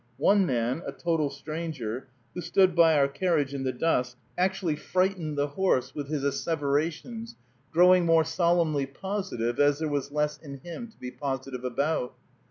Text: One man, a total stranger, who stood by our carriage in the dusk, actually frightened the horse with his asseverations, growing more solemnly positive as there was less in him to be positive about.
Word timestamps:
One 0.17 0.47
man, 0.47 0.81
a 0.87 0.91
total 0.91 1.29
stranger, 1.29 2.07
who 2.33 2.41
stood 2.41 2.73
by 2.75 2.97
our 2.97 3.07
carriage 3.07 3.53
in 3.53 3.61
the 3.63 3.71
dusk, 3.71 4.17
actually 4.35 4.75
frightened 4.75 5.37
the 5.37 5.49
horse 5.49 5.93
with 5.93 6.07
his 6.07 6.23
asseverations, 6.23 7.35
growing 7.71 8.03
more 8.07 8.23
solemnly 8.23 8.87
positive 8.87 9.59
as 9.59 9.77
there 9.77 9.87
was 9.87 10.11
less 10.11 10.39
in 10.39 10.57
him 10.61 10.87
to 10.87 10.97
be 10.97 11.11
positive 11.11 11.63
about. 11.63 12.15